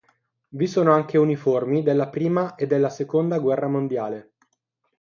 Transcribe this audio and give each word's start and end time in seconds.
Vi 0.49 0.65
sono 0.65 0.93
anche 0.93 1.19
uniformi 1.19 1.83
della 1.83 2.09
prima 2.09 2.55
e 2.55 2.65
della 2.65 2.89
seconda 2.89 3.37
guerra 3.37 3.67
mondiale. 3.67 4.31